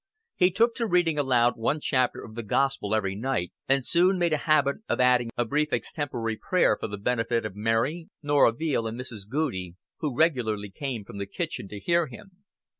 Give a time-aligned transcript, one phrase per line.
[0.35, 4.33] He took to reading aloud one chapter of the Gospel every night, and soon made
[4.33, 8.87] a habit of adding a brief extempore prayer for the benefit of Mary, Norah Veale,
[8.89, 9.29] and Mrs.
[9.29, 12.31] Goudie, who regularly came from the kitchen to hear him.